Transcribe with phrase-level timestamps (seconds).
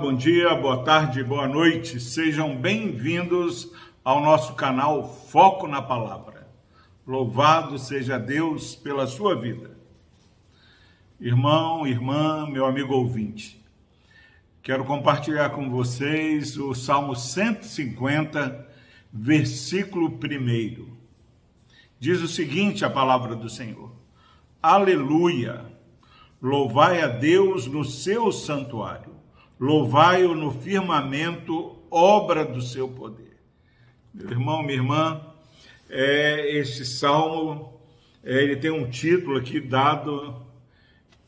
[0.00, 1.98] bom dia, boa tarde, boa noite.
[1.98, 3.72] Sejam bem-vindos
[4.04, 6.46] ao nosso canal Foco na Palavra.
[7.06, 9.70] Louvado seja Deus pela sua vida.
[11.18, 13.64] Irmão, irmã, meu amigo ouvinte,
[14.62, 18.68] quero compartilhar com vocês o Salmo 150,
[19.10, 20.94] versículo 1.
[21.98, 23.92] Diz o seguinte: a palavra do Senhor:
[24.62, 25.64] Aleluia!
[26.42, 29.15] Louvai a Deus no seu santuário
[29.58, 33.36] Louvai-o no firmamento, obra do seu poder.
[34.12, 35.26] Meu irmão, minha irmã,
[35.88, 37.80] é, este salmo,
[38.22, 40.44] é, ele tem um título aqui dado,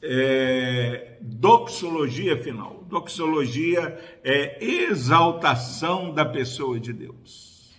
[0.00, 2.84] é, doxologia final.
[2.88, 7.74] Doxologia é exaltação da pessoa de Deus.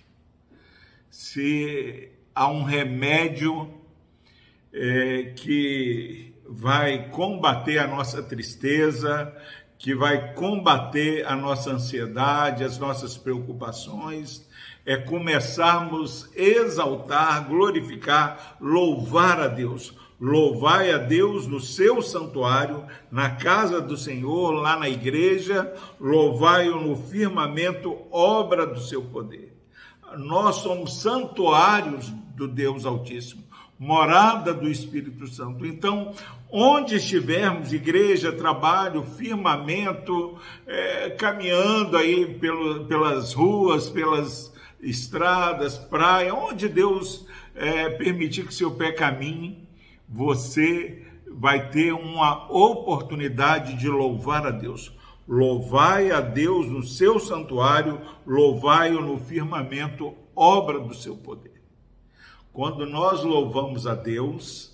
[1.09, 3.73] Se há um remédio
[4.73, 9.33] é, que vai combater a nossa tristeza,
[9.85, 14.43] que vai combater a nossa ansiedade, as nossas preocupações,
[14.83, 19.93] é começarmos a exaltar, glorificar, louvar a Deus.
[20.19, 26.95] Louvai a Deus no seu santuário, na casa do Senhor, lá na igreja, louvai-o no
[26.95, 29.55] firmamento, obra do seu poder.
[30.17, 33.45] Nós somos santuários do Deus Altíssimo
[33.77, 35.65] morada do Espírito Santo.
[35.65, 36.13] Então,
[36.51, 46.69] onde estivermos, igreja, trabalho, firmamento, é, caminhando aí pelo, pelas ruas, pelas estradas, praia, onde
[46.69, 49.67] Deus é, permitir que seu pé caminhe,
[50.07, 54.93] você vai ter uma oportunidade de louvar a Deus.
[55.27, 61.54] Louvai a Deus no seu santuário, louvai-o no firmamento, obra do seu poder.
[62.55, 64.73] Quando nós louvamos a Deus,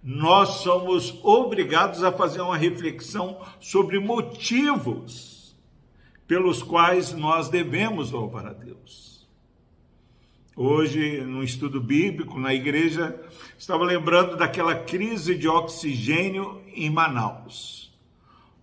[0.00, 5.56] nós somos obrigados a fazer uma reflexão sobre motivos
[6.24, 9.26] pelos quais nós devemos louvar a Deus.
[10.54, 13.20] Hoje, no estudo bíblico, na igreja,
[13.58, 17.92] estava lembrando daquela crise de oxigênio em Manaus,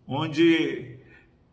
[0.07, 0.99] onde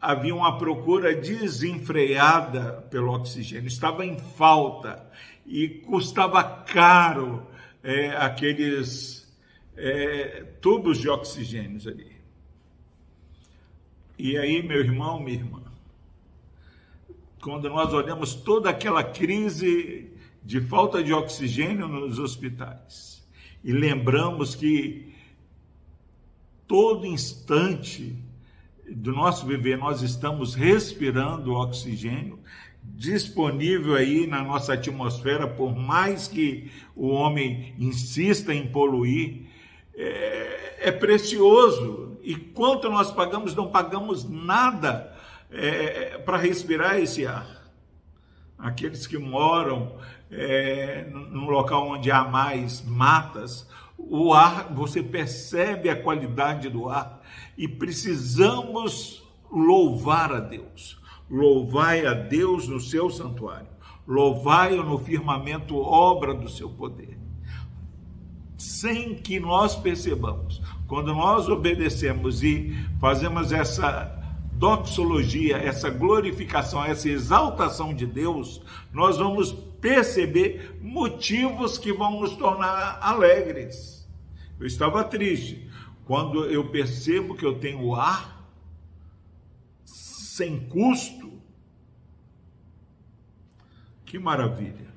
[0.00, 5.10] havia uma procura desenfreada pelo oxigênio, estava em falta
[5.46, 7.46] e custava caro
[7.82, 9.28] é, aqueles
[9.76, 12.12] é, tubos de oxigênio ali.
[14.18, 15.62] E aí, meu irmão, minha irmã,
[17.40, 20.12] quando nós olhamos toda aquela crise
[20.42, 23.26] de falta de oxigênio nos hospitais
[23.64, 25.14] e lembramos que
[26.66, 28.16] todo instante
[28.88, 32.38] do nosso viver nós estamos respirando oxigênio,
[32.82, 39.46] disponível aí na nossa atmosfera, por mais que o homem insista em poluir,
[39.94, 42.18] é, é precioso.
[42.22, 45.16] E quanto nós pagamos, não pagamos nada
[45.50, 47.72] é, para respirar esse ar.
[48.58, 49.96] Aqueles que moram
[50.30, 57.22] é, num local onde há mais matas, o ar, você percebe a qualidade do ar
[57.56, 60.99] e precisamos louvar a Deus
[61.30, 63.68] Louvai a Deus no seu santuário,
[64.06, 67.16] louvai-o no firmamento, obra do seu poder.
[68.58, 74.18] Sem que nós percebamos, quando nós obedecemos e fazemos essa
[74.54, 78.60] doxologia, essa glorificação, essa exaltação de Deus,
[78.92, 84.06] nós vamos perceber motivos que vão nos tornar alegres.
[84.58, 85.70] Eu estava triste
[86.04, 88.39] quando eu percebo que eu tenho ar
[90.40, 91.30] sem custo.
[94.06, 94.88] Que maravilha!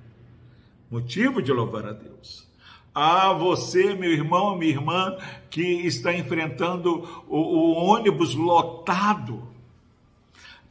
[0.90, 2.48] Motivo de louvar a Deus.
[2.96, 5.18] Ah, você, meu irmão, minha irmã,
[5.50, 9.46] que está enfrentando o, o ônibus lotado,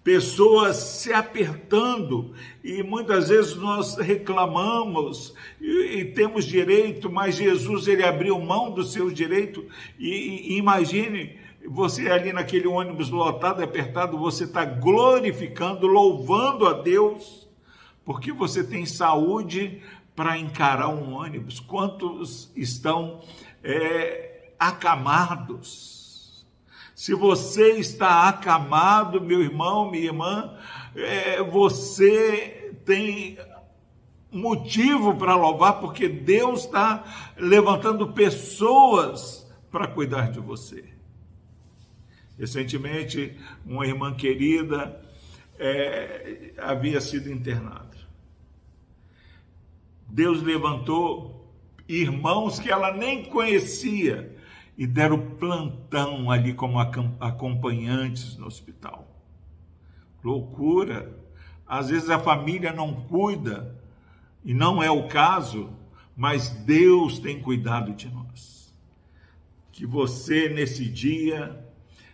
[0.03, 2.33] pessoas se apertando
[2.65, 8.85] e muitas vezes nós reclamamos e, e, temos direito, mas Jesus ele abriu mão do
[8.85, 9.67] seu direito
[9.99, 17.49] e, e imagine você ali naquele ônibus lotado, apertado, você está glorificando, louvando a Deus,
[18.05, 19.83] porque você tem saúde
[20.15, 21.61] para encarar um ônibus.
[21.61, 23.21] Quantos estão
[23.63, 26.47] é, acamados?
[26.95, 30.57] Se você está acamado, meu irmão, minha irmã,
[30.95, 33.39] é, você tem
[34.31, 37.05] motivo para louvar, porque Deus está
[37.37, 40.92] levantando pessoas para cuidar de você.
[42.43, 45.01] Recentemente, uma irmã querida
[45.57, 47.97] é, havia sido internada.
[50.09, 51.55] Deus levantou
[51.89, 54.37] irmãos que ela nem conhecia
[54.77, 59.07] e deram plantão ali como acompanhantes no hospital.
[60.25, 61.17] loucura.
[61.65, 63.81] Às vezes a família não cuida,
[64.45, 65.71] e não é o caso,
[66.17, 68.75] mas Deus tem cuidado de nós.
[69.71, 71.62] Que você, nesse dia,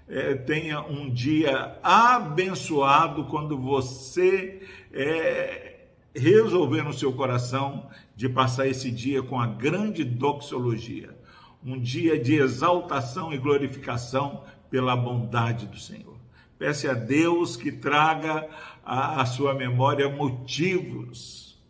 [0.09, 4.63] é, tenha um dia abençoado quando você
[4.93, 5.81] é,
[6.15, 11.17] resolver no seu coração de passar esse dia com a grande doxologia,
[11.63, 16.17] um dia de exaltação e glorificação pela bondade do Senhor.
[16.59, 18.49] Peça a Deus que traga
[18.85, 21.63] à sua memória motivos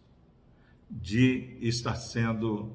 [0.90, 2.72] de estar sendo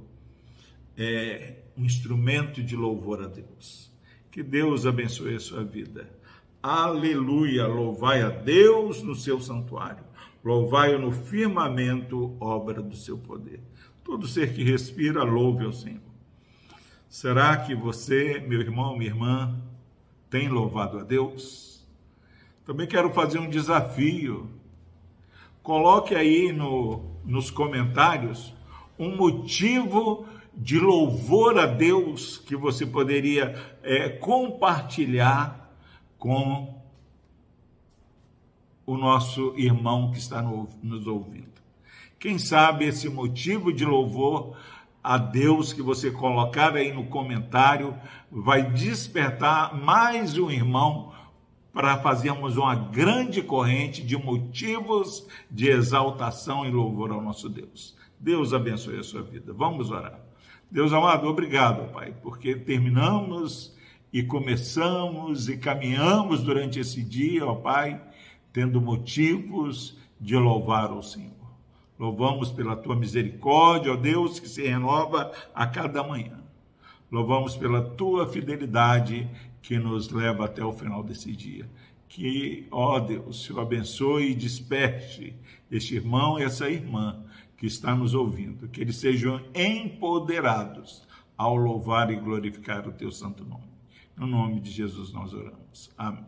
[0.96, 3.93] é, um instrumento de louvor a Deus.
[4.34, 6.10] Que Deus abençoe a sua vida.
[6.64, 7.68] Aleluia!
[7.68, 10.04] Louvai a Deus no seu santuário.
[10.44, 13.62] Louvai-o no firmamento, obra do seu poder.
[14.04, 16.02] Todo ser que respira, louve ao Senhor.
[17.08, 19.56] Será que você, meu irmão, minha irmã,
[20.32, 21.86] tem louvado a Deus?
[22.66, 24.50] Também quero fazer um desafio.
[25.62, 28.52] Coloque aí no, nos comentários
[28.98, 35.72] um motivo de louvor a Deus que você poderia é, compartilhar
[36.18, 36.82] com
[38.86, 41.54] o nosso irmão que está no, nos ouvindo.
[42.20, 44.56] Quem sabe esse motivo de louvor
[45.04, 47.98] a Deus que você colocar aí no comentário
[48.32, 51.12] vai despertar mais um irmão
[51.74, 57.98] para fazermos uma grande corrente de motivos de exaltação e louvor ao nosso Deus.
[58.20, 59.52] Deus abençoe a sua vida.
[59.52, 60.20] Vamos orar.
[60.74, 63.78] Deus amado, obrigado, Pai, porque terminamos
[64.12, 68.02] e começamos e caminhamos durante esse dia, ó Pai,
[68.52, 71.32] tendo motivos de louvar o Senhor.
[72.00, 76.40] Louvamos pela tua misericórdia, ó Deus, que se renova a cada manhã.
[77.12, 79.30] Louvamos pela tua fidelidade
[79.62, 81.70] que nos leva até o final desse dia.
[82.10, 85.36] Que, ó Deus, Senhor abençoe e desperte
[85.70, 87.23] este irmão e essa irmã
[87.64, 91.02] que está nos ouvindo, que eles sejam empoderados
[91.38, 93.72] ao louvar e glorificar o teu santo nome.
[94.18, 95.90] No nome de Jesus nós oramos.
[95.98, 96.26] Amém.